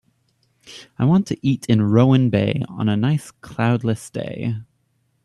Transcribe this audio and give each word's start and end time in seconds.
I 0.97 1.05
want 1.05 1.27
to 1.27 1.37
eat 1.47 1.67
in 1.67 1.83
Rowan 1.83 2.31
Bay 2.31 2.63
on 2.67 2.89
a 2.89 2.97
nice 2.97 3.29
cloud 3.29 3.83
less 3.83 4.09
day 4.09 4.55